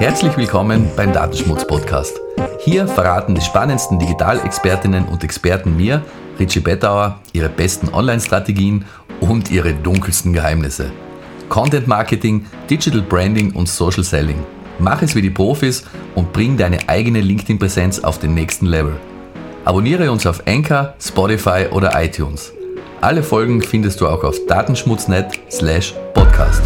[0.00, 2.18] Herzlich willkommen beim Datenschmutz Podcast.
[2.60, 6.02] Hier verraten die spannendsten Digitalexpertinnen und Experten mir,
[6.38, 8.86] Richie Bettauer, ihre besten Online-Strategien
[9.20, 10.90] und ihre dunkelsten Geheimnisse.
[11.50, 14.42] Content Marketing, Digital Branding und Social Selling.
[14.78, 18.96] Mach es wie die Profis und bring deine eigene LinkedIn-Präsenz auf den nächsten Level.
[19.66, 22.54] Abonniere uns auf Anchor, Spotify oder iTunes.
[23.02, 26.62] Alle Folgen findest du auch auf datenschmutz.net slash podcast.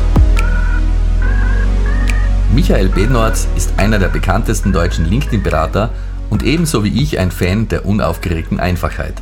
[2.54, 5.90] Michael Bednorz ist einer der bekanntesten deutschen LinkedIn-Berater
[6.30, 9.14] und ebenso wie ich ein Fan der unaufgeregten Einfachheit.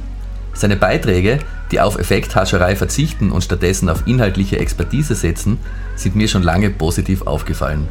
[0.52, 1.38] Seine Beiträge,
[1.70, 5.58] die auf Effekthascherei verzichten und stattdessen auf inhaltliche Expertise setzen,
[5.96, 7.88] sind mir schon lange positiv aufgefallen.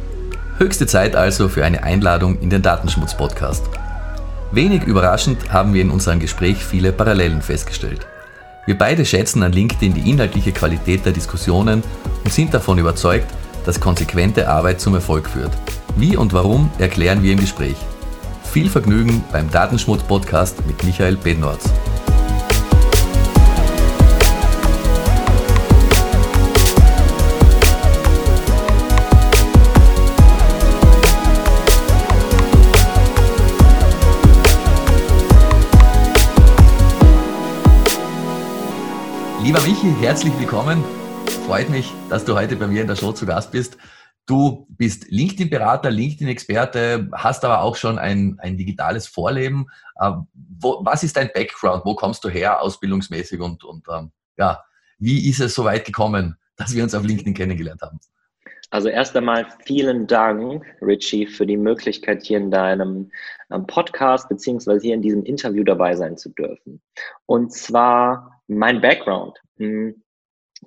[0.58, 3.64] Höchste Zeit also für eine Einladung in den Datenschmutz-Podcast.
[4.52, 8.06] Wenig überraschend haben wir in unserem Gespräch viele Parallelen festgestellt.
[8.66, 11.82] Wir beide schätzen an LinkedIn die inhaltliche Qualität der Diskussionen
[12.22, 13.26] und sind davon überzeugt,
[13.64, 15.52] dass konsequente Arbeit zum Erfolg führt.
[15.96, 17.76] Wie und warum erklären wir im Gespräch.
[18.44, 21.70] Viel Vergnügen beim Datenschmutz-Podcast mit Michael Bednorz.
[39.42, 41.01] Lieber Michi, herzlich willkommen
[41.52, 43.76] freut mich, dass du heute bei mir in der Show zu Gast bist.
[44.24, 49.66] Du bist LinkedIn-Berater, LinkedIn-Experte, hast aber auch schon ein, ein digitales Vorleben.
[49.96, 51.84] Äh, wo, was ist dein Background?
[51.84, 54.64] Wo kommst du her ausbildungsmäßig und, und ähm, ja,
[54.98, 58.00] wie ist es so weit gekommen, dass wir uns auf LinkedIn kennengelernt haben?
[58.70, 63.10] Also erst einmal vielen Dank, Richie, für die Möglichkeit, hier in deinem
[63.50, 66.80] ähm, Podcast beziehungsweise hier in diesem Interview dabei sein zu dürfen.
[67.26, 69.38] Und zwar mein Background.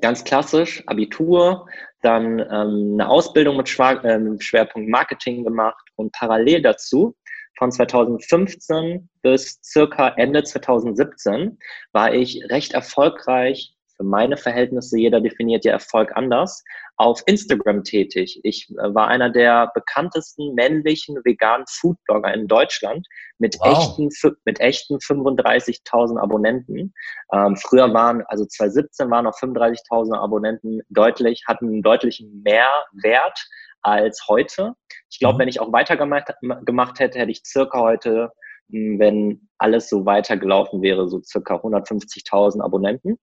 [0.02, 1.68] Ganz klassisch Abitur,
[2.02, 7.16] dann ähm, eine Ausbildung mit Schwa ähm, Schwerpunkt Marketing gemacht und parallel dazu
[7.58, 11.58] von 2015 bis circa Ende 2017
[11.94, 13.73] war ich recht erfolgreich.
[13.95, 16.66] Für meine Verhältnisse, jeder definiert ja Erfolg anders,
[16.98, 18.39] auf Instagram tätig.
[18.44, 23.08] Ich äh, war einer der bekanntesten männlichen veganen Foodblogger in Deutschland
[23.38, 23.78] mit wow.
[23.78, 24.10] echten,
[24.45, 26.94] mit echten 35.000 Abonnenten.
[27.34, 33.45] Ähm, früher waren, also 2017 waren noch 35.000 Abonnenten deutlich, hatten einen deutlichen Mehrwert
[33.82, 34.73] als heute.
[35.10, 35.39] Ich glaube, mhm.
[35.39, 36.34] wenn ich auch weitergemacht
[36.66, 38.32] gemacht hätte, hätte ich circa heute
[38.70, 43.17] wenn alles so weitergelaufen wäre, so circa 150.000 Abonnenten.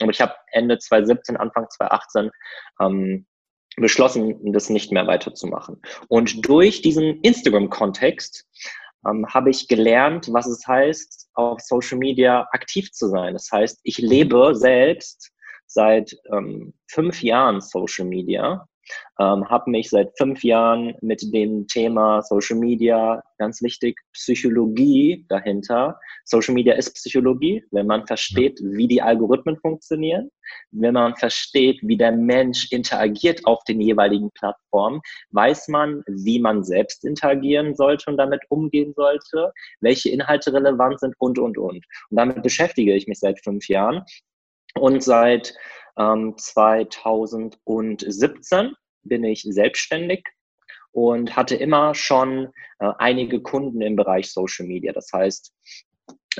[0.00, 2.30] Aber ich habe Ende 2017, Anfang 2018
[2.80, 3.26] ähm,
[3.76, 5.80] beschlossen, das nicht mehr weiterzumachen.
[6.08, 8.46] Und durch diesen Instagram-Kontext
[9.06, 13.34] ähm, habe ich gelernt, was es heißt, auf Social Media aktiv zu sein.
[13.34, 15.32] Das heißt, ich lebe selbst
[15.66, 18.68] seit ähm, fünf Jahren Social Media
[19.20, 25.98] ähm, habe mich seit fünf Jahren mit dem Thema Social Media, ganz wichtig, Psychologie dahinter.
[26.24, 30.30] Social Media ist Psychologie, wenn man versteht, wie die Algorithmen funktionieren,
[30.70, 35.00] wenn man versteht, wie der Mensch interagiert auf den jeweiligen Plattformen,
[35.30, 41.14] weiß man, wie man selbst interagieren sollte und damit umgehen sollte, welche Inhalte relevant sind
[41.18, 41.76] und, und, und.
[41.76, 44.02] Und damit beschäftige ich mich seit fünf Jahren.
[44.76, 45.54] Und seit
[45.98, 50.24] ähm, 2017 bin ich selbstständig
[50.92, 54.92] und hatte immer schon äh, einige Kunden im Bereich Social Media.
[54.92, 55.52] Das heißt,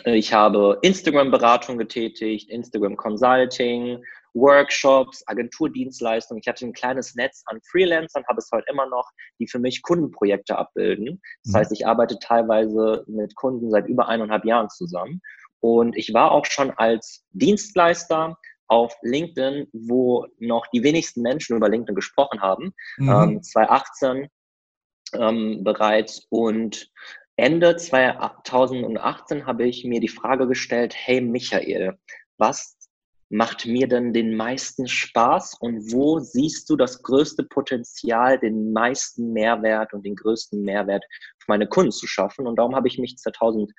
[0.05, 4.03] ich habe Instagram-Beratung getätigt, Instagram Consulting,
[4.35, 6.41] Workshops, Agenturdienstleistungen.
[6.41, 9.83] Ich hatte ein kleines Netz an Freelancern, habe es heute immer noch, die für mich
[9.83, 11.23] Kundenprojekte abbilden.
[11.45, 11.59] Das mhm.
[11.59, 15.21] heißt, ich arbeite teilweise mit Kunden seit über eineinhalb Jahren zusammen.
[15.61, 18.37] Und ich war auch schon als Dienstleister
[18.69, 23.09] auf LinkedIn, wo noch die wenigsten Menschen über LinkedIn gesprochen haben, mhm.
[23.09, 24.29] ähm, 2018
[25.15, 26.27] ähm, bereits.
[26.31, 26.91] Und
[27.37, 31.99] Ende 2018 habe ich mir die Frage gestellt, hey Michael,
[32.39, 32.77] was
[33.31, 39.33] macht mir denn den meisten Spaß und wo siehst du das größte Potenzial, den meisten
[39.33, 41.05] Mehrwert und den größten Mehrwert
[41.39, 42.47] für meine Kunden zu schaffen?
[42.47, 43.73] Und darum habe ich mich 2000,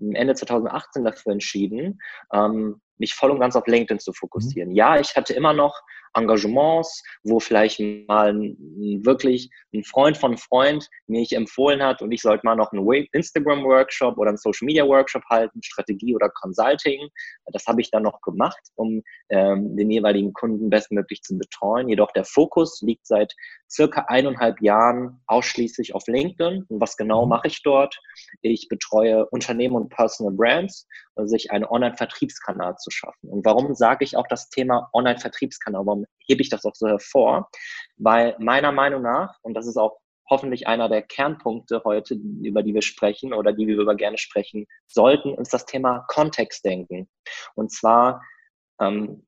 [0.00, 2.00] Ende 2018 dafür entschieden,
[2.32, 4.72] ähm, mich voll und ganz auf LinkedIn zu fokussieren.
[4.72, 5.80] Ja, ich hatte immer noch
[6.14, 8.56] Engagements, wo vielleicht mal ein,
[9.04, 12.86] wirklich ein Freund von Freund mir ich empfohlen hat und ich sollte mal noch einen
[13.12, 17.08] Instagram-Workshop oder einen Social-Media-Workshop halten, Strategie oder Consulting.
[17.52, 21.88] Das habe ich dann noch gemacht, um ähm, den jeweiligen Kunden bestmöglich zu betreuen.
[21.88, 23.34] Jedoch der Fokus liegt seit
[23.70, 26.64] circa eineinhalb Jahren ausschließlich auf LinkedIn.
[26.68, 27.30] Und was genau mhm.
[27.30, 27.98] mache ich dort?
[28.42, 30.86] Ich betreue Unternehmen und Personal Brands,
[31.26, 33.28] sich einen Online-Vertriebskanal zu schaffen.
[33.28, 35.86] Und warum sage ich auch das Thema Online-Vertriebskanal?
[35.86, 37.50] Warum hebe ich das auch so hervor?
[37.96, 39.98] Weil meiner Meinung nach, und das ist auch
[40.30, 44.66] hoffentlich einer der Kernpunkte heute, über die wir sprechen oder die wir über gerne sprechen
[44.86, 47.08] sollten, ist das Thema Kontextdenken.
[47.54, 48.22] Und zwar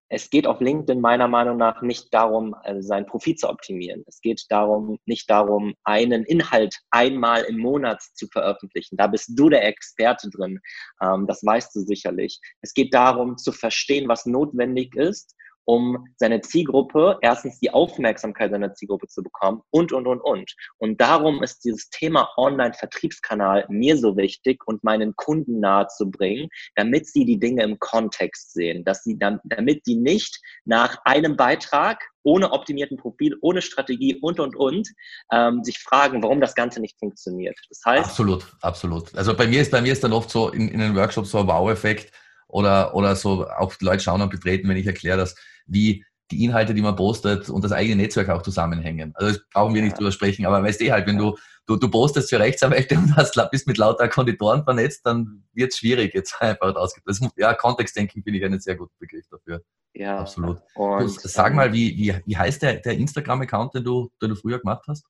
[0.08, 4.05] es geht auf LinkedIn meiner Meinung nach nicht darum, äh, sein Profit zu optimieren.
[4.06, 8.97] Es geht darum, nicht darum, einen Inhalt einmal im Monat zu veröffentlichen.
[8.97, 10.61] Da bist du der Experte drin.
[11.02, 12.38] Ähm, das weißt du sicherlich.
[12.61, 15.35] Es geht darum, zu verstehen, was notwendig ist
[15.70, 20.52] um seine Zielgruppe, erstens die Aufmerksamkeit seiner Zielgruppe zu bekommen und, und, und, und.
[20.78, 26.49] Und darum ist dieses Thema Online-Vertriebskanal mir so wichtig und meinen Kunden nahe zu bringen,
[26.75, 32.02] damit sie die Dinge im Kontext sehen, dass sie, damit die nicht nach einem Beitrag
[32.25, 34.88] ohne optimierten Profil, ohne Strategie und, und, und,
[35.32, 37.56] ähm, sich fragen, warum das Ganze nicht funktioniert.
[37.69, 38.06] Das heißt.
[38.06, 39.14] Absolut, absolut.
[39.14, 41.38] Also bei mir ist, bei mir ist dann oft so in, in den Workshops so
[41.38, 42.12] ein Wow-Effekt
[42.52, 45.35] oder, oder so, auch Leute schauen und betreten, wenn ich erkläre, dass
[45.67, 49.12] wie die Inhalte, die man postet und das eigene Netzwerk auch zusammenhängen.
[49.14, 51.37] Also das brauchen wir nicht drüber sprechen, aber weißt du eh halt, wenn du,
[51.67, 55.79] du, du postest für Rechtsanwälte und hast, bist mit lauter Konditoren vernetzt, dann wird es
[55.79, 57.32] schwierig jetzt einfach ausgedrückt.
[57.37, 59.62] Ja, Kontextdenken finde ich einen sehr guten Begriff dafür.
[59.93, 60.19] Ja.
[60.19, 60.58] Absolut.
[60.75, 64.37] Und, du, sag mal, wie, wie, wie heißt der, der Instagram-Account, den du, den du
[64.37, 65.05] früher gemacht hast?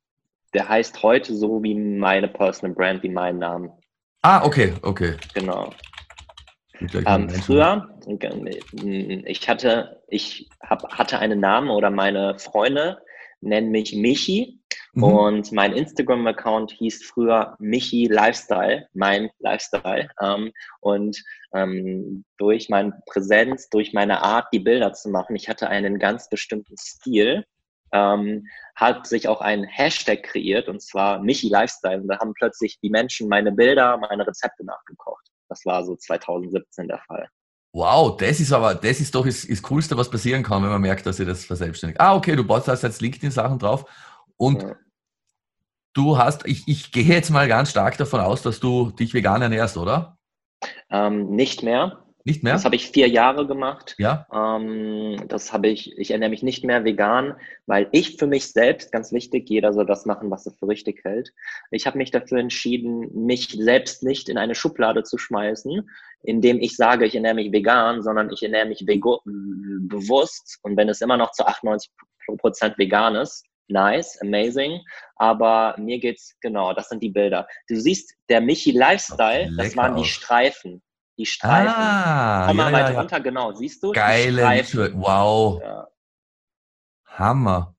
[0.55, 3.77] Der heißt heute so wie meine Personal Brand, wie mein Name.
[4.23, 5.17] Ah, okay, okay.
[5.35, 5.73] Genau.
[7.07, 7.89] Ähm, früher,
[9.27, 12.99] ich hatte, ich hab, hatte einen Namen oder meine Freunde
[13.41, 14.61] nennen mich Michi
[14.93, 15.03] mhm.
[15.03, 20.09] und mein Instagram-Account hieß früher Michi Lifestyle, mein Lifestyle.
[20.23, 21.23] Ähm, und
[21.55, 26.29] ähm, durch meine Präsenz, durch meine Art, die Bilder zu machen, ich hatte einen ganz
[26.29, 27.45] bestimmten Stil,
[27.93, 28.47] ähm,
[28.77, 32.01] hat sich auch ein Hashtag kreiert und zwar Michi Lifestyle.
[32.01, 35.30] Und da haben plötzlich die Menschen meine Bilder, meine Rezepte nachgekocht.
[35.51, 37.29] Das war so 2017 der Fall.
[37.73, 40.81] Wow, das ist aber, das ist doch das, das Coolste, was passieren kann, wenn man
[40.81, 42.01] merkt, dass ihr das verselbstständigt.
[42.01, 43.85] Ah, okay, du baust da jetzt LinkedIn-Sachen drauf
[44.37, 44.77] und ja.
[45.95, 49.43] du hast, ich, ich gehe jetzt mal ganz stark davon aus, dass du dich vegan
[49.43, 50.17] ernährst, oder?
[50.91, 52.05] Ähm, nicht mehr.
[52.31, 52.53] Nicht mehr?
[52.53, 53.97] Das habe ich vier Jahre gemacht.
[53.99, 54.25] Ja.
[54.33, 57.35] Ähm, das habe ich, ich ernähre mich nicht mehr vegan,
[57.67, 61.05] weil ich für mich selbst, ganz wichtig, jeder soll das machen, was er für richtig
[61.05, 61.33] hält.
[61.73, 65.91] Ich habe mich dafür entschieden, mich selbst nicht in eine Schublade zu schmeißen,
[66.23, 70.61] indem ich sage, ich ernähre mich vegan, sondern ich ernähre mich bewusst.
[70.63, 71.91] Und wenn es immer noch zu 98
[72.39, 74.81] Prozent vegan ist, nice, amazing.
[75.17, 77.49] Aber mir geht's, genau, das sind die Bilder.
[77.69, 80.81] Du siehst, der Michi Lifestyle, das waren die Streifen.
[81.19, 81.75] Die Streifen.
[81.75, 83.01] Ah, Komm mal ja, weiter ja.
[83.01, 83.53] runter, genau.
[83.53, 83.93] Siehst du?
[83.93, 84.43] Geile
[84.95, 85.61] Wow.
[85.63, 85.89] Ja.
[87.07, 87.75] Hammer.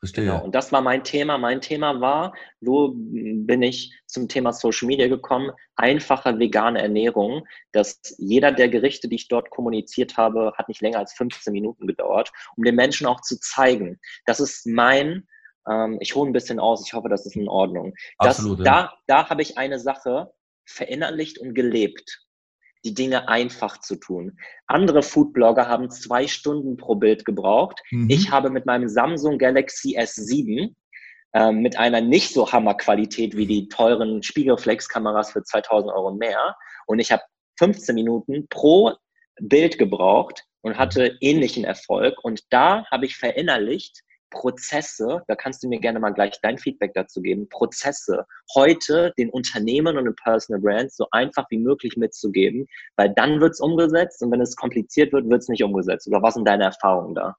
[0.00, 0.24] Verstehe.
[0.24, 0.42] Genau.
[0.42, 1.36] Und das war mein Thema.
[1.36, 7.46] Mein Thema war, so bin ich zum Thema Social Media gekommen, einfache vegane Ernährung.
[7.72, 11.86] Dass jeder der Gerichte, die ich dort kommuniziert habe, hat nicht länger als 15 Minuten
[11.86, 15.28] gedauert, um den Menschen auch zu zeigen, das ist mein,
[15.68, 17.94] ähm, ich hole ein bisschen aus, ich hoffe, das ist in Ordnung.
[18.18, 18.64] Das, Absolut, ja.
[18.64, 20.32] Da, da habe ich eine Sache
[20.64, 22.24] verinnerlicht und gelebt
[22.84, 24.38] die Dinge einfach zu tun.
[24.66, 27.80] Andere Foodblogger haben zwei Stunden pro Bild gebraucht.
[27.90, 28.08] Mhm.
[28.08, 30.74] Ich habe mit meinem Samsung Galaxy S7
[31.32, 36.56] äh, mit einer nicht so Hammerqualität wie die teuren Spiegelreflexkameras für 2000 Euro mehr
[36.86, 37.22] und ich habe
[37.58, 38.94] 15 Minuten pro
[39.40, 45.68] Bild gebraucht und hatte ähnlichen Erfolg und da habe ich verinnerlicht, Prozesse, da kannst du
[45.68, 50.60] mir gerne mal gleich dein Feedback dazu geben, Prozesse heute den Unternehmen und den Personal
[50.60, 52.66] Brands so einfach wie möglich mitzugeben,
[52.96, 56.06] weil dann wird es umgesetzt und wenn es kompliziert wird, wird es nicht umgesetzt.
[56.08, 57.36] Oder was sind deine Erfahrungen da?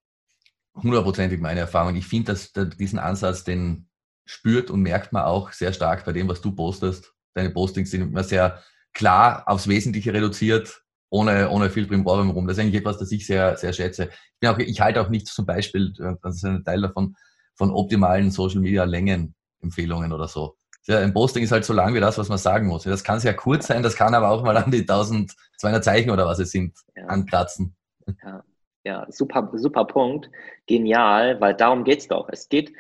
[0.76, 1.96] Hundertprozentig meine Erfahrung.
[1.96, 3.90] Ich finde, dass diesen Ansatz, den
[4.26, 7.14] spürt und merkt man auch sehr stark bei dem, was du postest.
[7.34, 8.62] Deine Postings sind immer sehr
[8.94, 12.48] klar aufs Wesentliche reduziert, ohne, ohne viel Brimborium rum.
[12.48, 14.06] Das ist eigentlich etwas, das ich sehr, sehr schätze.
[14.06, 17.16] Ich, bin auch, ich halte auch nicht zum Beispiel, äh, das ist ein Teil davon,
[17.54, 20.56] von optimalen Social Media Längenempfehlungen oder so.
[20.88, 22.84] Ja, ein Posting ist halt so lang wie das, was man sagen muss.
[22.84, 26.26] Das kann sehr kurz sein, das kann aber auch mal an die 1200 Zeichen oder
[26.26, 27.06] was es sind, ja.
[27.06, 27.76] ankratzen.
[28.24, 28.44] Ja,
[28.86, 30.30] ja super, super Punkt.
[30.66, 32.30] Genial, weil darum geht's doch.
[32.32, 32.72] Es geht,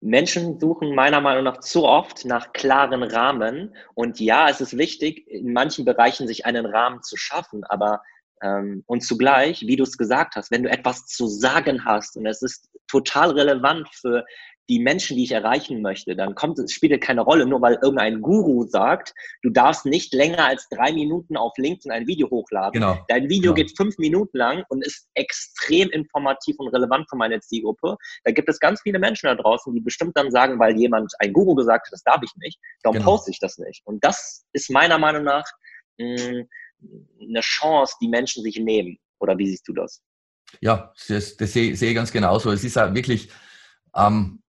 [0.00, 3.74] Menschen suchen meiner Meinung nach zu oft nach klaren Rahmen.
[3.94, 8.02] Und ja, es ist wichtig, in manchen Bereichen sich einen Rahmen zu schaffen, aber
[8.42, 12.26] ähm, und zugleich, wie du es gesagt hast, wenn du etwas zu sagen hast und
[12.26, 14.24] es ist total relevant für
[14.68, 17.78] die Menschen, die ich erreichen möchte, dann kommt es, spielt es keine Rolle, nur weil
[17.82, 22.80] irgendein Guru sagt, du darfst nicht länger als drei Minuten auf LinkedIn ein Video hochladen.
[22.80, 22.98] Genau.
[23.08, 23.66] Dein Video genau.
[23.66, 27.96] geht fünf Minuten lang und ist extrem informativ und relevant für meine Zielgruppe.
[28.24, 31.32] Da gibt es ganz viele Menschen da draußen, die bestimmt dann sagen, weil jemand ein
[31.32, 33.12] Guru gesagt hat, das darf ich nicht, darum genau.
[33.12, 33.80] poste ich das nicht.
[33.86, 35.46] Und das ist meiner Meinung nach
[35.98, 36.48] mh, mm,
[37.22, 38.98] eine Chance, die Menschen sich nehmen.
[39.18, 40.02] Oder wie siehst du das?
[40.60, 42.50] Ja, das, das sehe, sehe ich ganz genauso.
[42.52, 43.30] Es ist ja wirklich,
[43.96, 44.42] ähm,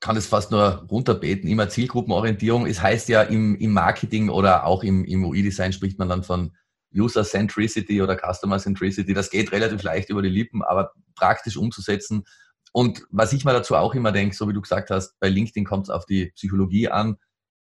[0.00, 2.66] kann es fast nur runterbeten, immer Zielgruppenorientierung.
[2.66, 6.52] Es heißt ja im, im Marketing oder auch im, im UI-Design spricht man dann von
[6.94, 9.12] User Centricity oder Customer Centricity.
[9.14, 12.24] Das geht relativ leicht über die Lippen, aber praktisch umzusetzen.
[12.72, 15.64] Und was ich mir dazu auch immer denke, so wie du gesagt hast, bei LinkedIn
[15.64, 17.16] kommt es auf die Psychologie an.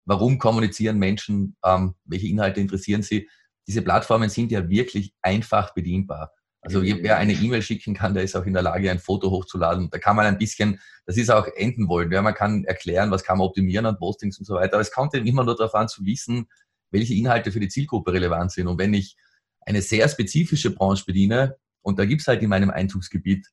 [0.06, 1.56] Warum kommunizieren Menschen?
[1.64, 3.30] Ähm, welche Inhalte interessieren sie?
[3.68, 6.32] Diese Plattformen sind ja wirklich einfach bedienbar.
[6.64, 9.90] Also wer eine E-Mail schicken kann, der ist auch in der Lage, ein Foto hochzuladen.
[9.90, 12.10] Da kann man ein bisschen, das ist auch enden wollen.
[12.12, 14.76] Ja, man kann erklären, was kann man optimieren an Postings und so weiter.
[14.76, 16.48] Aber es kommt eben immer nur darauf an zu wissen,
[16.90, 18.68] welche Inhalte für die Zielgruppe relevant sind.
[18.68, 19.18] Und wenn ich
[19.62, 23.50] eine sehr spezifische Branche bediene, und da gibt es halt in meinem Einzugsgebiet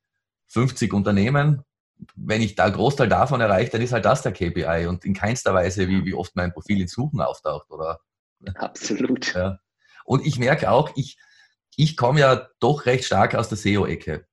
[0.46, 1.64] 50 Unternehmen,
[2.14, 5.14] wenn ich da einen Großteil davon erreiche, dann ist halt das der KPI und in
[5.14, 8.00] keinster Weise, wie, wie oft mein Profil in Suchen auftaucht, oder?
[8.54, 9.34] Absolut.
[9.34, 9.58] Ja.
[10.04, 11.18] Und ich merke auch, ich,
[11.80, 14.26] ich komme ja doch recht stark aus der SEO-Ecke.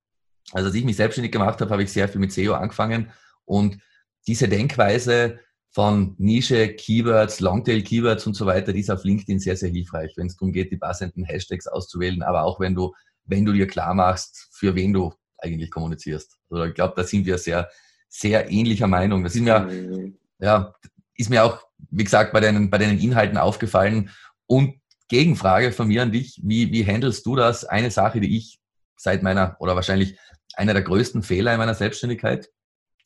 [0.52, 3.10] Also als ich mich selbstständig gemacht habe, habe ich sehr viel mit SEO angefangen
[3.46, 3.80] und
[4.28, 5.40] diese Denkweise
[5.70, 10.28] von Nische, Keywords, Longtail-Keywords und so weiter, die ist auf LinkedIn sehr, sehr hilfreich, wenn
[10.28, 13.94] es darum geht, die passenden Hashtags auszuwählen, aber auch wenn du, wenn du dir klar
[13.94, 16.38] machst, für wen du eigentlich kommunizierst.
[16.50, 17.70] Also ich glaube, da sind wir sehr,
[18.10, 19.24] sehr ähnlicher Meinung.
[19.24, 20.18] Das ist mir, mhm.
[20.40, 20.74] ja,
[21.16, 21.62] ist mir auch,
[21.92, 24.10] wie gesagt, bei deinen, bei deinen Inhalten aufgefallen.
[24.48, 27.66] Und Gegenfrage von mir an dich, wie, wie handelst du das?
[27.66, 28.60] Eine Sache, die ich
[28.98, 30.18] seit meiner, oder wahrscheinlich
[30.56, 32.50] einer der größten Fehler in meiner Selbstständigkeit,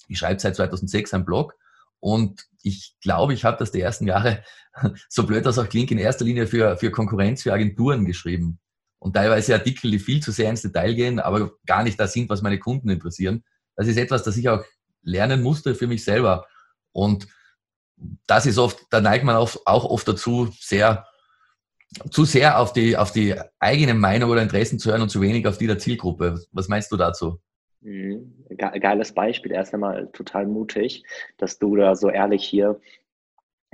[0.07, 1.55] ich schreibe seit 2006 einen Blog
[1.99, 4.43] und ich glaube, ich habe das die ersten Jahre,
[5.09, 8.59] so blöd das auch klingt, in erster Linie für, für Konkurrenz, für Agenturen geschrieben.
[8.99, 12.29] Und teilweise Artikel, die viel zu sehr ins Detail gehen, aber gar nicht das sind,
[12.29, 13.43] was meine Kunden interessieren.
[13.75, 14.63] Das ist etwas, das ich auch
[15.01, 16.45] lernen musste für mich selber.
[16.91, 17.27] Und
[18.27, 21.07] das ist oft, da neigt man auch, auch oft dazu, sehr
[22.09, 25.47] zu sehr auf die, auf die eigene Meinung oder Interessen zu hören und zu wenig
[25.47, 26.41] auf die der Zielgruppe.
[26.51, 27.39] Was meinst du dazu?
[27.81, 28.45] Mhm.
[28.57, 29.51] Geiles Beispiel.
[29.51, 31.03] Erst einmal total mutig,
[31.37, 32.79] dass du da so ehrlich hier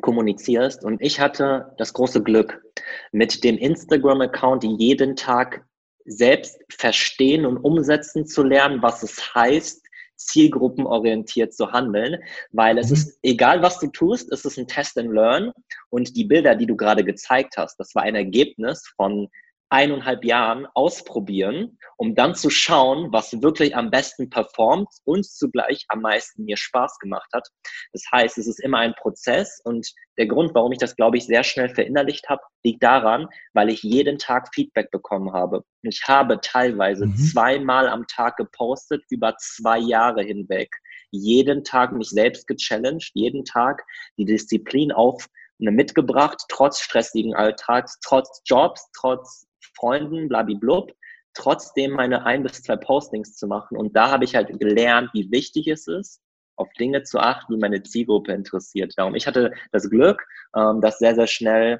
[0.01, 0.83] kommunizierst.
[0.83, 2.63] Und ich hatte das große Glück,
[3.11, 5.65] mit dem Instagram-Account jeden Tag
[6.05, 9.86] selbst verstehen und umsetzen zu lernen, was es heißt,
[10.17, 12.17] zielgruppenorientiert zu handeln,
[12.51, 12.93] weil es mhm.
[12.93, 15.51] ist egal, was du tust, es ist ein Test and Learn
[15.89, 19.29] und die Bilder, die du gerade gezeigt hast, das war ein Ergebnis von
[19.69, 26.01] eineinhalb Jahren ausprobieren, um dann zu schauen, was wirklich am besten performt und zugleich am
[26.01, 27.47] meisten mir Spaß gemacht hat.
[27.91, 31.25] Das heißt, es ist immer ein Prozess und der Grund, warum ich das, glaube ich,
[31.25, 35.63] sehr schnell verinnerlicht habe, liegt daran, weil ich jeden Tag Feedback bekommen habe.
[35.81, 37.15] Ich habe teilweise mhm.
[37.17, 40.69] zweimal am Tag gepostet, über zwei Jahre hinweg.
[41.11, 43.83] Jeden Tag mich selbst gechallenged, jeden Tag
[44.17, 45.27] die Disziplin auf
[45.59, 49.46] mitgebracht, trotz stressigen Alltags, trotz Jobs, trotz
[49.77, 50.91] Freunden, blablablub,
[51.33, 53.77] trotzdem meine ein bis zwei Postings zu machen.
[53.77, 56.21] Und da habe ich halt gelernt, wie wichtig es ist,
[56.55, 58.93] auf Dinge zu achten, die meine Zielgruppe interessiert.
[58.97, 61.79] Darum, ich hatte das Glück, ähm, das sehr, sehr schnell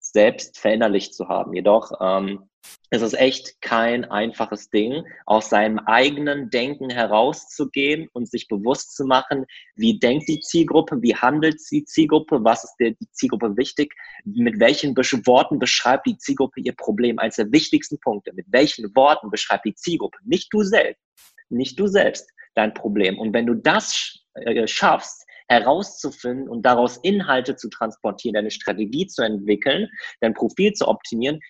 [0.00, 1.52] selbst verinnerlicht zu haben.
[1.54, 2.48] Jedoch ähm,
[2.90, 9.04] es ist echt kein einfaches Ding, aus seinem eigenen Denken herauszugehen und sich bewusst zu
[9.04, 9.44] machen,
[9.74, 13.94] wie denkt die Zielgruppe, wie handelt die Zielgruppe, was ist der die Zielgruppe wichtig,
[14.24, 19.30] mit welchen Worten beschreibt die Zielgruppe ihr Problem, eines der wichtigsten Punkte, mit welchen Worten
[19.30, 21.02] beschreibt die Zielgruppe, nicht du selbst,
[21.48, 23.18] nicht du selbst dein Problem.
[23.18, 29.22] Und wenn du das äh, schaffst, herauszufinden und daraus Inhalte zu transportieren, deine Strategie zu
[29.22, 29.88] entwickeln,
[30.20, 31.40] dein Profil zu optimieren,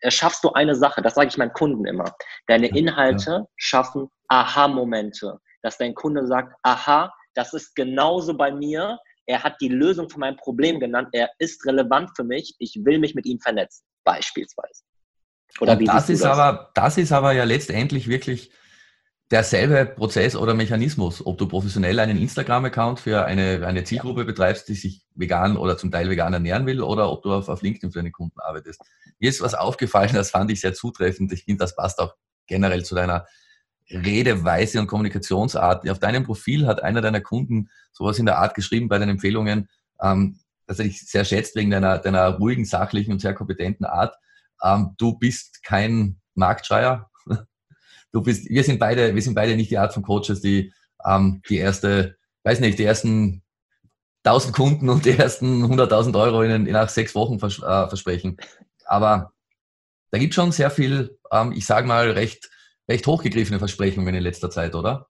[0.00, 2.12] erschaffst du eine Sache, das sage ich meinen Kunden immer.
[2.46, 3.46] Deine Inhalte ja.
[3.56, 8.98] schaffen Aha-Momente, dass dein Kunde sagt, aha, das ist genauso bei mir.
[9.26, 11.08] Er hat die Lösung von meinem Problem genannt.
[11.12, 12.54] Er ist relevant für mich.
[12.58, 14.82] Ich will mich mit ihm vernetzen, beispielsweise.
[15.60, 16.38] Oder wie das ist das?
[16.38, 18.50] aber, das ist aber ja letztendlich wirklich
[19.30, 24.74] derselbe Prozess oder Mechanismus, ob du professionell einen Instagram-Account für eine, eine Zielgruppe betreibst, die
[24.74, 27.98] sich vegan oder zum Teil vegan ernähren will, oder ob du auf, auf LinkedIn für
[27.98, 28.80] deine Kunden arbeitest.
[29.18, 31.32] Mir ist was aufgefallen, das fand ich sehr zutreffend.
[31.32, 32.14] Ich finde, das passt auch
[32.46, 33.26] generell zu deiner
[33.90, 35.88] Redeweise und Kommunikationsart.
[35.88, 39.68] Auf deinem Profil hat einer deiner Kunden sowas in der Art geschrieben bei deinen Empfehlungen,
[40.00, 44.16] ähm, dass er dich sehr schätzt wegen deiner, deiner ruhigen, sachlichen und sehr kompetenten Art.
[44.62, 47.10] Ähm, du bist kein Marktschreier,
[48.16, 50.72] du bist, wir sind beide, wir sind beide nicht die Art von Coaches, die
[51.04, 53.42] ähm, die erste, weiß nicht, die ersten
[54.24, 58.38] 1000 Kunden und die ersten 100.000 Euro in, nach sechs Wochen vers äh, versprechen.
[58.86, 59.32] Aber
[60.10, 62.50] da gibt schon sehr viel, ähm, ich sage mal, recht,
[62.88, 65.08] recht hochgegriffene Versprechungen in letzter Zeit, oder?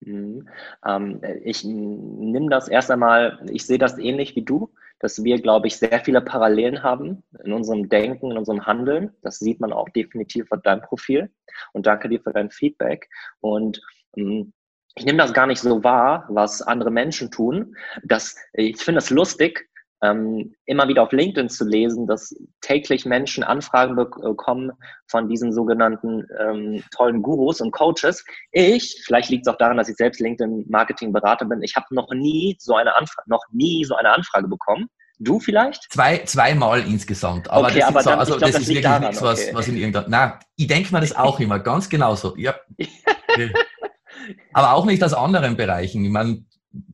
[0.00, 0.48] Mhm.
[0.86, 5.66] Ähm, ich nehme das erst einmal, ich sehe das ähnlich wie du dass wir, glaube
[5.66, 9.12] ich, sehr viele Parallelen haben in unserem Denken, in unserem Handeln.
[9.22, 11.30] Das sieht man auch definitiv auf deinem Profil.
[11.72, 13.08] Und danke dir für dein Feedback.
[13.40, 13.80] Und
[14.16, 14.52] ähm,
[14.94, 17.76] ich nehme das gar nicht so wahr, was andere Menschen tun.
[18.02, 19.68] Das, ich finde es lustig,
[20.02, 24.72] ähm, immer wieder auf LinkedIn zu lesen, dass täglich Menschen Anfragen bekommen
[25.08, 28.24] von diesen sogenannten ähm, tollen Gurus und Coaches.
[28.52, 32.56] Ich, vielleicht liegt es auch daran, dass ich selbst LinkedIn-Marketing-Berater bin, ich habe noch nie
[32.58, 34.88] so eine Anfrage, noch nie so eine Anfrage bekommen.
[35.18, 35.90] Du vielleicht?
[35.90, 37.50] Zwei, zweimal insgesamt.
[37.50, 39.44] Aber okay, das, aber so, dann, also glaub, das, das ist wirklich daran, nichts, was,
[39.44, 39.54] okay.
[39.54, 40.06] was in irgendeiner.
[40.08, 42.36] Na, ich denke mir das auch immer, ganz genauso.
[42.36, 42.54] Ja.
[44.52, 46.04] aber auch nicht aus anderen Bereichen.
[46.04, 46.44] Ich meine,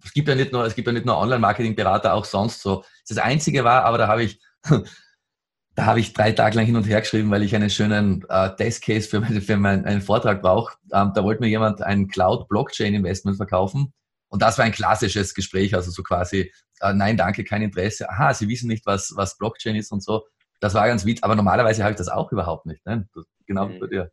[0.05, 2.85] es gibt ja nicht nur, es gibt ja nicht nur Online-Marketing-Berater, auch sonst so.
[3.09, 4.41] Das einzige war, aber da habe ich,
[5.75, 8.55] da habe ich drei Tage lang hin und her geschrieben, weil ich einen schönen äh,
[8.57, 10.75] Testcase für, für meinen einen Vortrag brauche.
[10.93, 13.93] Ähm, da wollte mir jemand ein Cloud-Blockchain-Investment verkaufen.
[14.29, 18.09] Und das war ein klassisches Gespräch, also so quasi, äh, nein, danke, kein Interesse.
[18.09, 20.27] Aha, Sie wissen nicht, was, was Blockchain ist und so.
[20.61, 22.85] Das war ganz witzig, aber normalerweise habe ich das auch überhaupt nicht.
[22.87, 23.07] Ne?
[23.47, 24.11] Genau wie bei dir.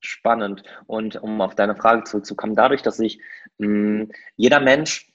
[0.00, 0.62] Spannend.
[0.86, 3.20] Und um auf deine Frage zurückzukommen, dadurch, dass ich
[3.58, 4.06] mh,
[4.36, 5.12] jeder Mensch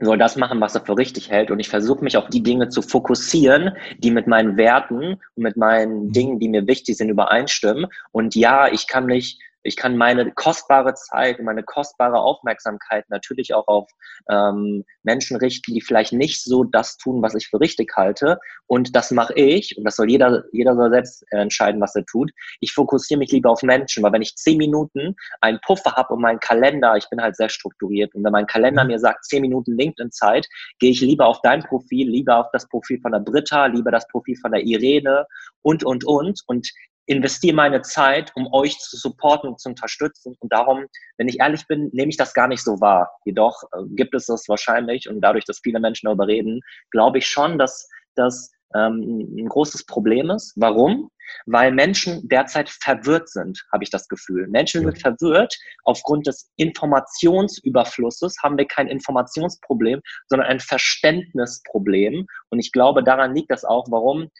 [0.00, 1.50] soll das machen, was er für richtig hält.
[1.50, 5.56] Und ich versuche mich auf die Dinge zu fokussieren, die mit meinen Werten und mit
[5.56, 6.12] meinen mhm.
[6.12, 7.86] Dingen, die mir wichtig sind, übereinstimmen.
[8.12, 13.54] Und ja, ich kann mich ich kann meine kostbare Zeit und meine kostbare Aufmerksamkeit natürlich
[13.54, 13.90] auch auf
[14.30, 18.38] ähm, Menschen richten, die vielleicht nicht so das tun, was ich für richtig halte.
[18.66, 19.76] Und das mache ich.
[19.76, 22.30] Und das soll jeder, jeder soll selbst entscheiden, was er tut.
[22.60, 26.22] Ich fokussiere mich lieber auf Menschen, weil wenn ich zehn Minuten einen Puffer habe und
[26.22, 28.14] meinen Kalender, ich bin halt sehr strukturiert.
[28.14, 28.90] Und wenn mein Kalender mhm.
[28.90, 30.46] mir sagt, zehn Minuten LinkedIn-Zeit,
[30.78, 34.06] gehe ich lieber auf dein Profil, lieber auf das Profil von der Britta, lieber das
[34.08, 35.26] Profil von der Irene
[35.62, 36.40] und, und, und.
[36.46, 36.68] Und
[37.08, 40.36] investiere meine Zeit, um euch zu supporten und zu unterstützen.
[40.40, 40.86] Und darum,
[41.16, 43.10] wenn ich ehrlich bin, nehme ich das gar nicht so wahr.
[43.24, 46.60] Jedoch äh, gibt es das wahrscheinlich und dadurch, dass viele Menschen darüber reden,
[46.90, 50.52] glaube ich schon, dass das ähm, ein großes Problem ist.
[50.56, 51.10] Warum?
[51.46, 54.46] Weil Menschen derzeit verwirrt sind, habe ich das Gefühl.
[54.48, 55.56] Menschen sind verwirrt.
[55.84, 62.26] Aufgrund des Informationsüberflusses haben wir kein Informationsproblem, sondern ein Verständnisproblem.
[62.50, 64.30] Und ich glaube, daran liegt das auch, warum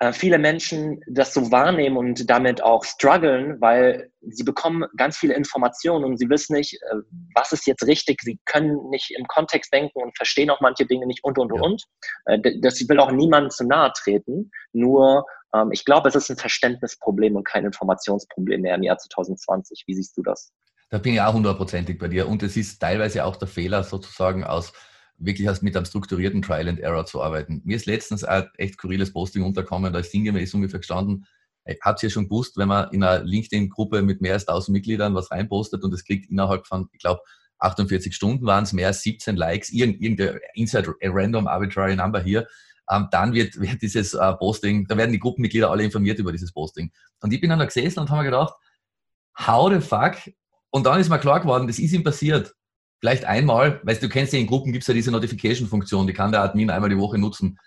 [0.00, 5.34] äh, viele Menschen das so wahrnehmen und damit auch strugglen, weil sie bekommen ganz viele
[5.34, 6.96] Informationen und sie wissen nicht, äh,
[7.34, 8.20] was ist jetzt richtig.
[8.22, 11.60] Sie können nicht im Kontext denken und verstehen auch manche Dinge nicht und, und, ja.
[11.60, 11.82] und.
[12.26, 14.52] Äh, das will auch niemandem zu nahe treten.
[14.72, 19.82] Nur, ähm, ich glaube, es ist ein Verständnisproblem und kein Informationsproblem mehr im Jahr 2020.
[19.86, 20.52] Wie siehst du das?
[20.90, 22.28] Da bin ich auch hundertprozentig bei dir.
[22.28, 24.72] Und es ist teilweise auch der Fehler sozusagen aus
[25.18, 27.60] wirklich als mit einem strukturierten Trial and Error zu arbeiten.
[27.64, 31.26] Mir ist letztens ein echt skurriles Posting unterkommen, da ist sinngemäß ungefähr gestanden,
[31.82, 35.30] habt ihr schon gewusst, wenn man in einer LinkedIn-Gruppe mit mehr als 1000 Mitgliedern was
[35.30, 37.20] reinpostet und es kriegt innerhalb von, ich glaube,
[37.58, 42.46] 48 Stunden waren es mehr als 17 Likes, irgendein Inside Random Arbitrary Number hier,
[42.90, 46.52] ähm, dann wird, wird dieses äh, Posting, da werden die Gruppenmitglieder alle informiert über dieses
[46.52, 46.90] Posting.
[47.20, 48.54] Und ich bin dann da gesessen und habe mir gedacht,
[49.46, 50.16] how the fuck?
[50.70, 52.54] Und dann ist mir klar geworden, das ist ihm passiert
[53.00, 56.12] vielleicht einmal, weißt du, du kennst ja in Gruppen, gibt es ja diese Notification-Funktion, die
[56.12, 57.58] kann der Admin einmal die Woche nutzen.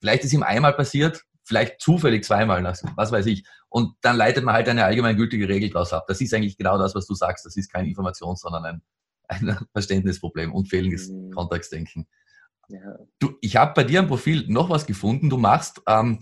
[0.00, 3.44] Vielleicht ist ihm einmal passiert, vielleicht zufällig zweimal, was weiß ich.
[3.68, 6.06] Und dann leitet man halt eine allgemeingültige Regel daraus ab.
[6.08, 7.46] Das ist eigentlich genau das, was du sagst.
[7.46, 8.82] Das ist kein Informations-, sondern ein,
[9.28, 11.30] ein Verständnisproblem und fehlendes mhm.
[11.32, 12.06] Kontextdenken.
[12.68, 12.98] Ja.
[13.18, 15.30] Du, ich habe bei dir am Profil noch was gefunden.
[15.30, 16.20] Du machst, ähm,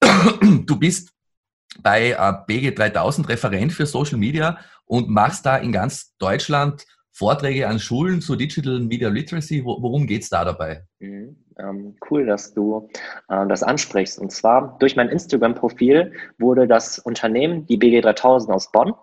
[0.66, 1.12] du bist
[1.80, 7.68] bei äh, BG 3000 Referent für Social Media und machst da in ganz Deutschland Vorträge
[7.68, 9.64] an Schulen zu Digital Media Literacy.
[9.64, 10.86] Worum geht es da dabei?
[10.98, 12.88] Mhm, ähm, cool, dass du
[13.28, 14.18] äh, das ansprichst.
[14.18, 18.94] Und zwar durch mein Instagram-Profil wurde das Unternehmen, die BG 3000 aus Bonn,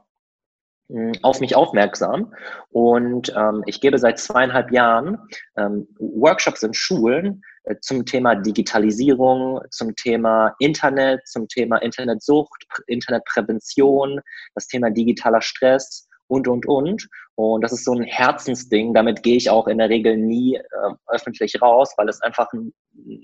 [0.91, 2.33] hm, auf mich aufmerksam
[2.71, 5.19] und ähm, ich gebe seit zweieinhalb Jahren
[5.55, 14.19] ähm, Workshops in Schulen äh, zum Thema Digitalisierung, zum Thema Internet, zum Thema Internetsucht, Internetprävention,
[14.55, 17.09] das Thema digitaler Stress und, und, und.
[17.35, 18.93] Und das ist so ein Herzensding.
[18.93, 20.61] Damit gehe ich auch in der Regel nie äh,
[21.07, 22.73] öffentlich raus, weil es einfach ein,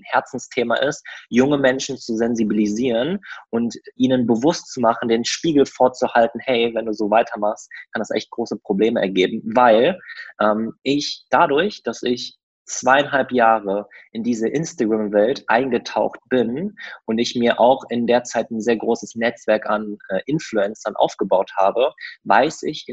[0.04, 6.72] Herzensthema ist, junge Menschen zu sensibilisieren und ihnen bewusst zu machen, den Spiegel vorzuhalten, hey,
[6.74, 9.98] wenn du so weitermachst, kann das echt große Probleme ergeben, weil
[10.40, 16.76] ähm, ich dadurch, dass ich zweieinhalb Jahre in diese Instagram-Welt eingetaucht bin
[17.06, 21.52] und ich mir auch in der Zeit ein sehr großes Netzwerk an äh, Influencern aufgebaut
[21.56, 21.92] habe,
[22.24, 22.86] weiß ich,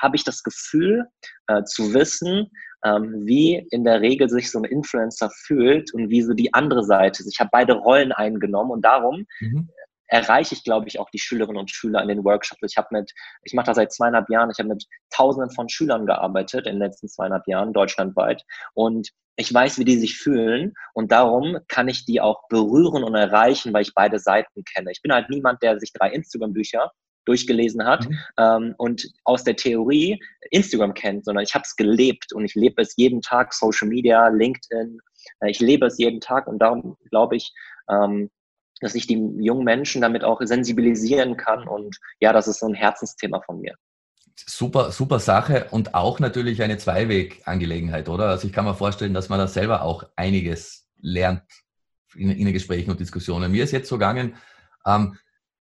[0.00, 1.06] habe ich das Gefühl
[1.48, 2.50] äh, zu wissen,
[2.84, 6.84] ähm, wie in der Regel sich so ein Influencer fühlt und wie so die andere
[6.84, 7.32] Seite ist.
[7.32, 9.68] Ich habe beide Rollen eingenommen und darum mhm
[10.08, 12.60] erreiche ich, glaube ich, auch die Schülerinnen und Schüler in den Workshops.
[12.62, 16.06] Ich habe mit, ich mache das seit zweieinhalb Jahren, ich habe mit Tausenden von Schülern
[16.06, 18.42] gearbeitet in den letzten zweieinhalb Jahren, deutschlandweit.
[18.74, 23.14] Und ich weiß, wie die sich fühlen und darum kann ich die auch berühren und
[23.14, 24.90] erreichen, weil ich beide Seiten kenne.
[24.90, 26.90] Ich bin halt niemand, der sich drei Instagram-Bücher
[27.26, 28.18] durchgelesen hat mhm.
[28.38, 30.18] ähm, und aus der Theorie
[30.50, 34.28] Instagram kennt, sondern ich habe es gelebt und ich lebe es jeden Tag, Social Media,
[34.28, 34.98] LinkedIn,
[35.40, 37.52] äh, ich lebe es jeden Tag und darum glaube ich,
[37.90, 38.30] ähm,
[38.80, 42.74] dass ich die jungen Menschen damit auch sensibilisieren kann und ja, das ist so ein
[42.74, 43.74] Herzensthema von mir.
[44.34, 48.28] Super, super Sache und auch natürlich eine Zweiweg-Angelegenheit, oder?
[48.28, 51.42] Also ich kann mir vorstellen, dass man da selber auch einiges lernt
[52.14, 53.50] in, in den Gesprächen und Diskussionen.
[53.50, 54.34] Mir ist jetzt so gegangen,
[54.84, 55.16] ähm,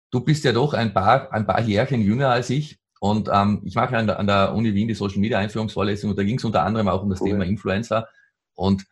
[0.09, 3.75] du bist ja doch ein paar, ein paar Jährchen jünger als ich und ähm, ich
[3.75, 6.43] mache an der, an der Uni Wien die Social Media Einführungsvorlesung und da ging es
[6.43, 7.29] unter anderem auch um das cool.
[7.29, 8.07] Thema Influencer
[8.55, 8.85] und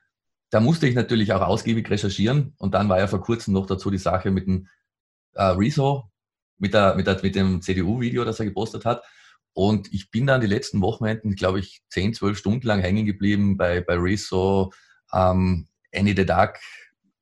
[0.52, 3.90] da musste ich natürlich auch ausgiebig recherchieren und dann war ja vor kurzem noch dazu
[3.90, 4.68] die Sache mit dem
[5.34, 6.12] äh, Rezo,
[6.58, 9.02] mit, der, mit, der, mit dem CDU-Video, das er gepostet hat.
[9.54, 13.58] Und ich bin dann die letzten Wochenenden, glaube ich, 10, 12 Stunden lang hängen geblieben
[13.58, 14.72] bei, bei Rezo,
[15.14, 16.56] ähm, Annie the Duck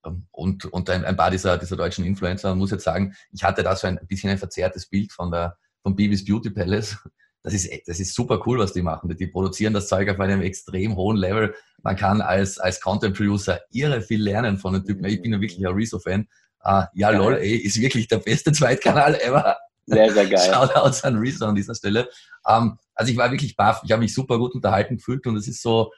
[0.05, 2.51] ähm, und, und ein, ein paar dieser, dieser deutschen Influencer.
[2.51, 5.57] Und muss jetzt sagen, ich hatte da so ein bisschen ein verzerrtes Bild von der,
[5.83, 6.97] von Bibis Beauty Palace.
[7.41, 9.15] Das ist, das ist super cool, was die machen.
[9.15, 11.55] Die produzieren das Zeug auf einem extrem hohen Level.
[11.83, 15.05] Man kann als, als Content Producer irre viel lernen von den Typen.
[15.05, 16.27] Ich bin ja wirklich ein Rezo-Fan.
[16.65, 19.57] Uh, ja, lol, ey, ist wirklich der beste Zweitkanal ever.
[19.85, 20.53] Sehr, sehr geil.
[20.53, 22.09] Shoutouts an Rezo an dieser Stelle.
[22.43, 23.81] Um, also ich war wirklich baff.
[23.83, 25.91] Ich habe mich super gut unterhalten gefühlt und es ist so,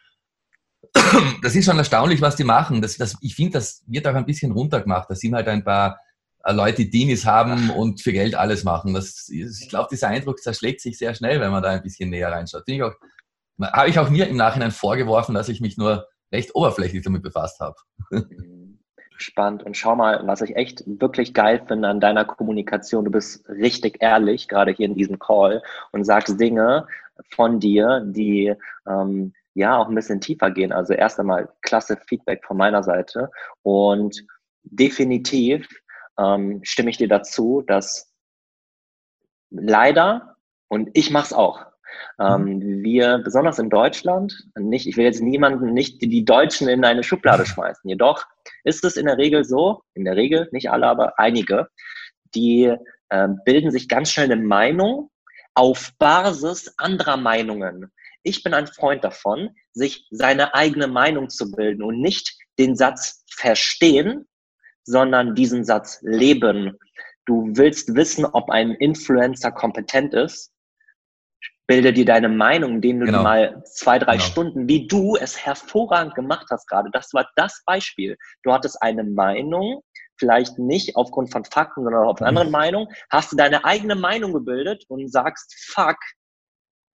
[1.42, 2.82] das ist schon erstaunlich, was die machen.
[2.82, 5.10] Das, das, ich finde, das wird auch ein bisschen runtergemacht.
[5.10, 6.00] Da sind halt ein paar
[6.44, 8.94] äh, Leute, die Dinis haben und für Geld alles machen.
[8.94, 12.32] Das, ich glaube, dieser Eindruck zerschlägt sich sehr schnell, wenn man da ein bisschen näher
[12.32, 12.64] reinschaut.
[12.66, 12.94] ich auch,
[13.62, 17.60] habe ich auch mir im Nachhinein vorgeworfen, dass ich mich nur recht oberflächlich damit befasst
[17.60, 17.76] habe.
[19.18, 19.64] Spannend.
[19.64, 23.06] Und schau mal, was ich echt wirklich geil finde an deiner Kommunikation.
[23.06, 26.88] Du bist richtig ehrlich, gerade hier in diesem Call, und sagst Dinge
[27.30, 28.56] von dir, die
[28.88, 30.72] ähm, ja auch ein bisschen tiefer gehen.
[30.72, 33.30] Also erst einmal klasse Feedback von meiner Seite.
[33.62, 34.26] Und
[34.64, 35.68] definitiv
[36.18, 38.12] ähm, stimme ich dir dazu, dass
[39.52, 40.36] leider,
[40.68, 41.66] und ich mache es auch,
[42.20, 42.84] ähm, mhm.
[42.84, 47.46] wir, besonders in Deutschland, nicht, ich will jetzt niemanden, nicht die Deutschen in eine Schublade
[47.46, 47.90] schmeißen.
[47.90, 48.26] Jedoch
[48.64, 51.68] ist es in der Regel so, in der Regel, nicht alle, aber einige,
[52.36, 52.74] die
[53.10, 55.10] äh, bilden sich ganz schnell eine Meinung
[55.54, 57.92] auf Basis anderer Meinungen.
[58.24, 63.24] Ich bin ein Freund davon, sich seine eigene Meinung zu bilden und nicht den Satz
[63.30, 64.28] verstehen,
[64.84, 66.78] sondern diesen Satz leben.
[67.26, 70.52] Du willst wissen, ob ein Influencer kompetent ist.
[71.68, 73.24] Bilde dir deine Meinung, indem du genau.
[73.24, 74.24] mal zwei, drei genau.
[74.24, 76.90] Stunden, wie du es hervorragend gemacht hast gerade.
[76.92, 78.18] Das war das Beispiel.
[78.44, 79.82] Du hattest eine Meinung,
[80.18, 82.38] vielleicht nicht aufgrund von Fakten, sondern auf eine mhm.
[82.38, 85.98] andere Meinung, hast du deine eigene Meinung gebildet und sagst, fuck,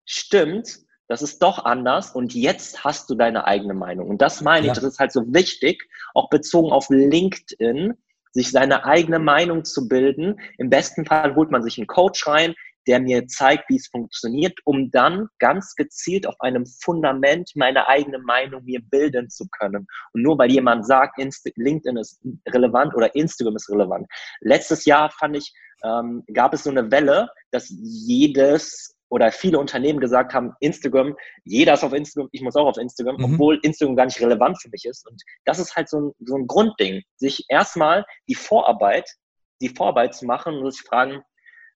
[0.05, 4.09] stimmt, das ist doch anders und jetzt hast du deine eigene Meinung.
[4.09, 4.71] Und das meine ja.
[4.71, 7.93] ich, das ist halt so wichtig, auch bezogen auf LinkedIn,
[8.31, 10.39] sich seine eigene Meinung zu bilden.
[10.57, 12.53] Im besten Fall holt man sich einen Coach rein,
[12.87, 18.19] der mir zeigt, wie es funktioniert, um dann ganz gezielt auf einem Fundament meine eigene
[18.19, 19.87] Meinung mir bilden zu können.
[20.13, 24.07] Und nur weil jemand sagt, LinkedIn ist relevant oder Instagram ist relevant.
[24.41, 29.99] Letztes Jahr fand ich, ähm, gab es so eine Welle, dass jedes oder viele Unternehmen
[29.99, 33.33] gesagt haben, Instagram, jeder ist auf Instagram, ich muss auch auf Instagram, mhm.
[33.35, 35.07] obwohl Instagram gar nicht relevant für mich ist.
[35.07, 39.09] Und das ist halt so ein, so ein Grundding, sich erstmal die Vorarbeit,
[39.61, 41.21] die Vorarbeit zu machen und sich fragen,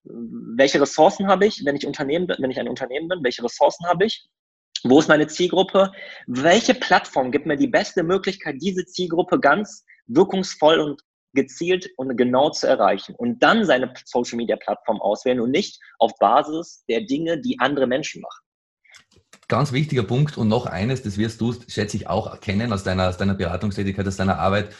[0.04, 4.06] welche Ressourcen habe ich, wenn ich Unternehmen wenn ich ein Unternehmen bin, welche Ressourcen habe
[4.06, 4.28] ich?
[4.82, 5.92] Wo ist meine Zielgruppe?
[6.26, 12.50] Welche Plattform gibt mir die beste Möglichkeit, diese Zielgruppe ganz wirkungsvoll und gezielt und genau
[12.50, 17.40] zu erreichen und dann seine Social Media Plattform auswählen und nicht auf Basis der Dinge,
[17.40, 18.42] die andere Menschen machen.
[19.46, 23.08] Ganz wichtiger Punkt und noch eines, das wirst du, schätze ich, auch kennen aus deiner,
[23.08, 24.74] aus deiner Beratungstätigkeit, aus deiner Arbeit.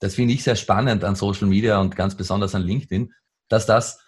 [0.00, 3.12] Das finde ich sehr spannend an Social Media und ganz besonders an LinkedIn,
[3.48, 4.03] dass das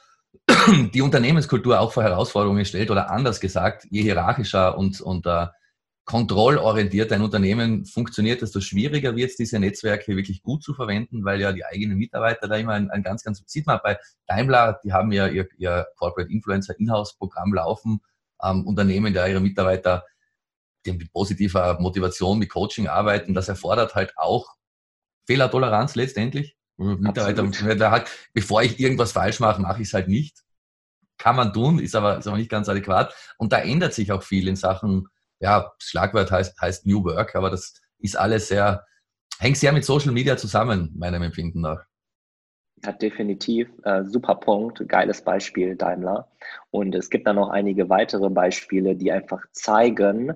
[0.93, 5.47] die Unternehmenskultur auch vor Herausforderungen stellt oder anders gesagt, je hierarchischer und, und uh,
[6.07, 11.41] kontrollorientiert ein Unternehmen funktioniert, desto schwieriger wird es, diese Netzwerke wirklich gut zu verwenden, weil
[11.41, 14.93] ja die eigenen Mitarbeiter da immer ein, ein ganz, ganz, sieht man bei Daimler, die
[14.93, 18.01] haben ja ihr, ihr Corporate Influencer Inhouse-Programm laufen,
[18.43, 20.05] ähm, Unternehmen, der ihre Mitarbeiter
[20.85, 24.55] mit positiver Motivation, mit Coaching arbeiten, das erfordert halt auch
[25.27, 26.56] Fehlertoleranz letztendlich.
[26.77, 30.43] Mitarbeiter, der hat, bevor ich irgendwas falsch mache, mache ich es halt nicht.
[31.19, 33.15] Kann man tun, ist aber, ist aber nicht ganz adäquat.
[33.39, 35.09] Und da ändert sich auch viel in Sachen
[35.41, 38.85] ja, Schlagwort heißt, heißt New Work, aber das ist alles sehr,
[39.39, 41.85] hängt sehr mit Social Media zusammen, meinem Empfinden nach.
[42.85, 43.69] Ja, definitiv.
[43.85, 44.87] Äh, super Punkt.
[44.87, 46.29] Geiles Beispiel, Daimler.
[46.71, 50.35] Und es gibt dann noch einige weitere Beispiele, die einfach zeigen,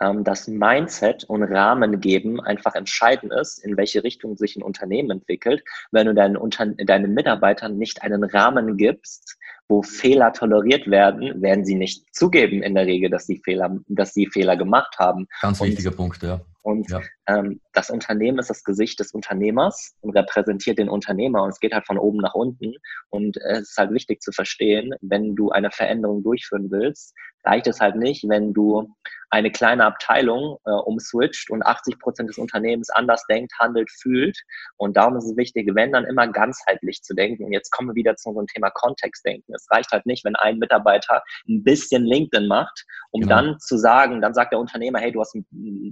[0.00, 5.10] ähm, dass Mindset und Rahmen geben einfach entscheidend ist, in welche Richtung sich ein Unternehmen
[5.10, 5.62] entwickelt.
[5.90, 11.64] Wenn du deinen, Unter deinen Mitarbeitern nicht einen Rahmen gibst, wo Fehler toleriert werden, werden
[11.64, 15.26] sie nicht zugeben in der Regel, dass sie Fehler, dass sie Fehler gemacht haben.
[15.40, 16.40] Ganz und, wichtiger Punkt, ja.
[16.62, 17.00] Und ja.
[17.26, 21.72] Ähm, das Unternehmen ist das Gesicht des Unternehmers und repräsentiert den Unternehmer und es geht
[21.72, 22.74] halt von oben nach unten.
[23.10, 27.80] Und es ist halt wichtig zu verstehen, wenn du eine Veränderung durchführen willst, reicht es
[27.80, 28.94] halt nicht, wenn du
[29.30, 34.38] eine kleine Abteilung äh, umswitcht und 80 Prozent des Unternehmens anders denkt, handelt, fühlt.
[34.76, 37.44] Und darum ist es wichtig, wenn dann immer ganzheitlich zu denken.
[37.44, 39.52] Und jetzt kommen wir wieder zu unserem Thema Kontextdenken.
[39.54, 43.34] Es reicht halt nicht, wenn ein Mitarbeiter ein bisschen LinkedIn macht, um genau.
[43.34, 45.36] dann zu sagen, dann sagt der Unternehmer, hey, du hast,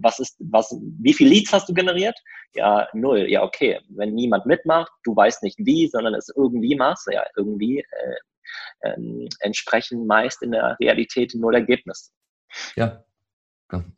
[0.00, 2.18] was ist, was, wie viel Leads hast du generiert?
[2.54, 3.30] Ja, null.
[3.30, 3.80] Ja, okay.
[3.88, 8.16] Wenn niemand mitmacht, du weißt nicht wie, sondern es irgendwie machst, ja, irgendwie, äh,
[8.82, 12.10] ähm, entsprechen meist in der Realität null Ergebnisse.
[12.76, 13.04] Ja,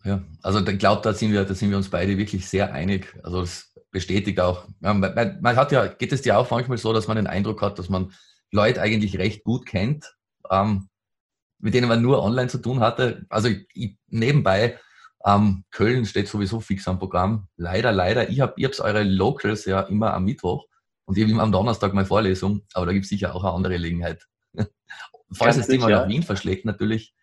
[0.05, 3.13] ja, also ich glaube, da sind wir, da sind wir uns beide wirklich sehr einig.
[3.23, 4.69] Also es bestätigt auch.
[4.81, 7.79] Man, man, hat ja, geht es ja auch manchmal so, dass man den Eindruck hat,
[7.79, 8.13] dass man
[8.53, 10.15] Leute eigentlich recht gut kennt,
[10.51, 10.89] ähm,
[11.59, 13.27] mit denen man nur online zu tun hatte.
[13.29, 14.79] Also ich, ich, nebenbei,
[15.27, 17.49] ähm, Köln steht sowieso fix am Programm.
[17.57, 18.29] Leider, leider.
[18.29, 20.67] Ich habe ich eure Locals ja immer am Mittwoch
[21.07, 23.55] und ich habe immer am Donnerstag meine Vorlesung, aber da gibt es sicher auch eine
[23.55, 24.27] andere Gelegenheit.
[25.33, 27.15] Falls es Thema nach Wien verschlägt, natürlich,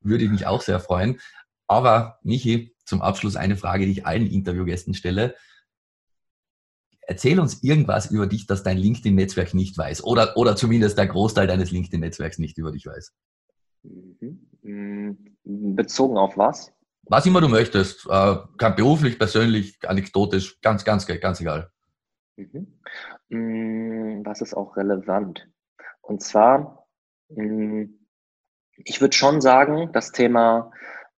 [0.00, 1.18] würde ich mich auch sehr freuen.
[1.66, 5.34] Aber Michi, zum Abschluss eine Frage, die ich allen Interviewgästen stelle.
[7.00, 10.04] Erzähl uns irgendwas über dich, das dein LinkedIn-Netzwerk nicht weiß.
[10.04, 13.12] Oder, oder zumindest der Großteil deines LinkedIn-Netzwerks nicht über dich weiß.
[13.82, 15.36] Mhm.
[15.44, 16.75] Bezogen auf was?
[17.08, 18.06] Was immer du möchtest.
[18.08, 21.70] Äh, kann beruflich, persönlich, anekdotisch, ganz, ganz, ganz egal.
[22.36, 22.80] Mhm.
[23.28, 25.48] Mm, was ist auch relevant?
[26.02, 26.86] Und zwar,
[27.28, 27.84] mm,
[28.84, 30.70] ich würde schon sagen, das Thema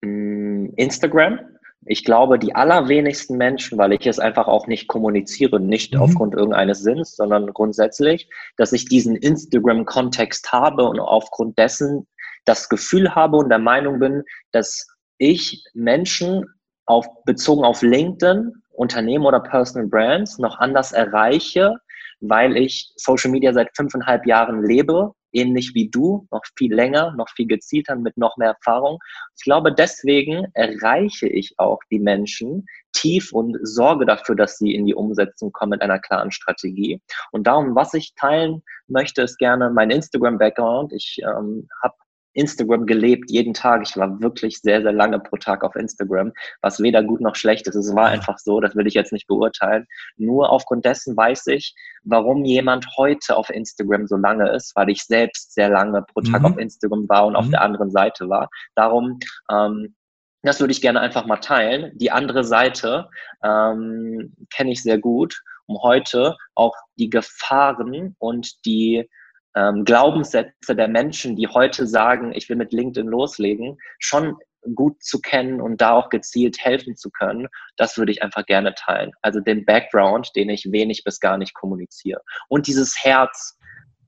[0.02, 1.39] Mm, Instagram.
[1.86, 6.02] Ich glaube, die allerwenigsten Menschen, weil ich es einfach auch nicht kommuniziere, nicht mhm.
[6.02, 12.08] aufgrund irgendeines Sinns, sondern grundsätzlich, dass ich diesen Instagram-Kontext habe und aufgrund dessen
[12.45, 16.45] das Gefühl habe und der Meinung bin, dass ich Menschen
[16.86, 21.75] auf, bezogen auf LinkedIn, Unternehmen oder Personal Brands noch anders erreiche,
[22.19, 27.30] weil ich Social Media seit fünfeinhalb Jahren lebe, ähnlich wie du, noch viel länger, noch
[27.36, 28.99] viel gezielter, mit noch mehr Erfahrung.
[29.36, 34.86] Ich glaube, deswegen erreiche ich auch die Menschen tief und sorge dafür, dass sie in
[34.86, 37.01] die Umsetzung kommen mit einer klaren Strategie.
[37.32, 40.93] Und darum, was ich teilen möchte, ist gerne mein Instagram-Background.
[40.93, 41.95] Ich ähm, habe
[42.38, 43.82] Instagram gelebt, jeden Tag.
[43.84, 47.67] Ich war wirklich sehr, sehr lange pro Tag auf Instagram, was weder gut noch schlecht
[47.67, 47.76] ist.
[47.76, 49.88] Es war einfach so, das will ich jetzt nicht beurteilen.
[50.17, 55.04] Nur aufgrund dessen weiß ich, warum jemand heute auf Instagram so lange ist, weil ich
[55.04, 56.45] selbst sehr lange pro Tag mhm.
[56.45, 57.38] auf Instagram war und mhm.
[57.39, 58.50] auf der anderen Seite war.
[58.76, 59.19] Darum,
[59.52, 59.95] ähm,
[60.43, 61.91] das würde ich gerne einfach mal teilen.
[61.95, 63.10] Die andere Seite
[63.43, 69.10] ähm, kenne ich sehr gut, um heute auch die Gefahren und die
[69.58, 74.38] ähm, Glaubenssätze der Menschen, die heute sagen, ich will mit LinkedIn loslegen, schon
[74.76, 78.74] gut zu kennen und da auch gezielt helfen zu können, das würde ich einfach gerne
[78.76, 79.12] teilen.
[79.22, 82.22] Also den Background, den ich wenig bis gar nicht kommuniziere.
[82.50, 83.58] Und dieses Herz,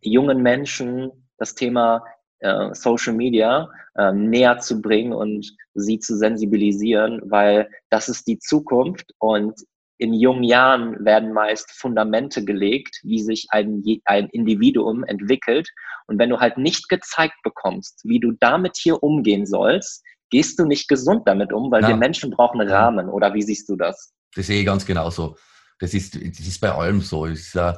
[0.02, 2.04] jungen Menschen das Thema
[2.40, 8.40] äh, Social Media äh, näher zu bringen und sie zu sensibilisieren, weil das ist die
[8.40, 9.54] Zukunft und
[10.00, 15.70] in jungen Jahren werden meist Fundamente gelegt, wie sich ein, ein Individuum entwickelt.
[16.08, 20.66] Und wenn du halt nicht gezeigt bekommst, wie du damit hier umgehen sollst, gehst du
[20.66, 21.90] nicht gesund damit um, weil ja.
[21.90, 23.10] wir Menschen brauchen Rahmen.
[23.10, 24.14] Oder wie siehst du das?
[24.36, 25.36] Das sehe ich ganz genauso.
[25.80, 27.26] Das ist, das ist bei allem so.
[27.26, 27.74] Ist, äh,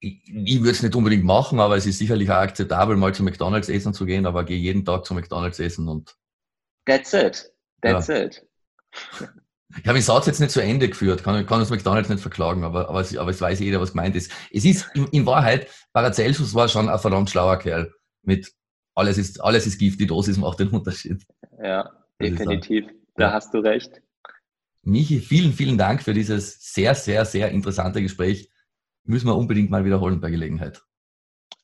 [0.00, 3.22] ich, ich würde es nicht unbedingt machen, aber es ist sicherlich auch akzeptabel, mal zu
[3.22, 6.16] McDonalds essen zu gehen, aber gehe jeden Tag zu McDonalds essen und.
[6.84, 7.52] That's it.
[7.80, 8.24] That's ja.
[8.24, 8.44] it.
[9.70, 12.64] Ich habe den Satz jetzt nicht zu Ende geführt, kann, kann das McDonalds nicht verklagen,
[12.64, 14.32] aber, aber, es, aber es weiß jeder, was gemeint ist.
[14.50, 18.52] Es ist in, in Wahrheit, Paracelsus war schon ein verdammt schlauer Kerl mit
[18.94, 21.24] alles ist, alles ist Gift, die Dosis macht den Unterschied.
[21.62, 21.88] Ja,
[22.20, 22.86] definitiv.
[23.14, 23.32] Da ja.
[23.32, 24.02] hast du recht.
[24.82, 28.50] Michi, vielen, vielen Dank für dieses sehr, sehr, sehr interessante Gespräch.
[29.04, 30.82] Müssen wir unbedingt mal wiederholen bei Gelegenheit.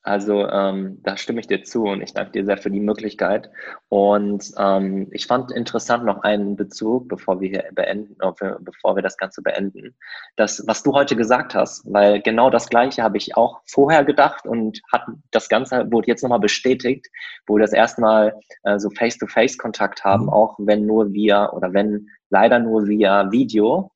[0.05, 3.49] Also ähm, da stimme ich dir zu und ich danke dir sehr für die Möglichkeit.
[3.89, 8.15] Und ähm, ich fand interessant noch einen Bezug, bevor wir hier beenden,
[8.59, 9.95] bevor wir das Ganze beenden,
[10.35, 14.45] das, was du heute gesagt hast, weil genau das Gleiche habe ich auch vorher gedacht
[14.45, 17.07] und hat das Ganze wurde jetzt nochmal bestätigt,
[17.47, 20.29] wo wir das erstmal äh, so Face-to-Face-Kontakt haben, mhm.
[20.29, 23.91] auch wenn nur via oder wenn leider nur via Video.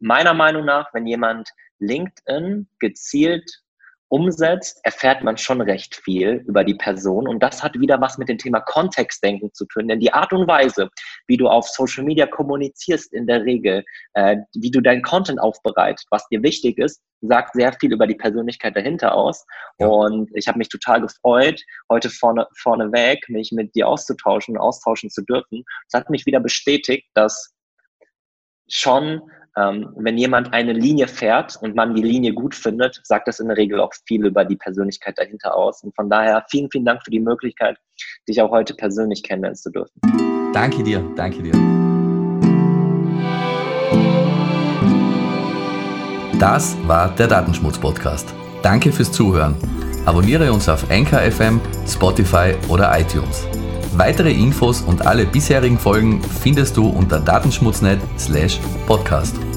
[0.00, 3.62] Meiner Meinung nach, wenn jemand LinkedIn gezielt
[4.12, 7.26] umsetzt, erfährt man schon recht viel über die Person.
[7.26, 9.88] Und das hat wieder was mit dem Thema Kontextdenken zu tun.
[9.88, 10.90] Denn die Art und Weise,
[11.28, 16.08] wie du auf Social Media kommunizierst in der Regel, äh, wie du deinen Content aufbereitest,
[16.10, 19.46] was dir wichtig ist, sagt sehr viel über die Persönlichkeit dahinter aus.
[19.78, 19.86] Ja.
[19.86, 25.22] Und ich habe mich total gefreut, heute vorne, vorneweg mich mit dir auszutauschen, austauschen zu
[25.22, 25.64] dürfen.
[25.88, 27.54] Es hat mich wieder bestätigt, dass
[28.72, 29.22] schon
[29.56, 33.48] ähm, wenn jemand eine Linie fährt und man die Linie gut findet, sagt das in
[33.48, 35.82] der Regel auch viel über die Persönlichkeit dahinter aus.
[35.82, 37.76] Und von daher vielen, vielen Dank für die Möglichkeit,
[38.28, 40.00] dich auch heute persönlich kennenlernen zu dürfen.
[40.54, 41.52] Danke dir, danke dir.
[46.38, 48.34] Das war der Datenschmutz-Podcast.
[48.62, 49.54] Danke fürs Zuhören.
[50.06, 53.46] Abonniere uns auf Anchor FM, Spotify oder iTunes.
[53.94, 59.51] Weitere Infos und alle bisherigen Folgen findest du unter datenschmutznet/podcast.